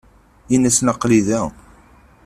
[0.53, 1.41] Ini-asen aql-i da.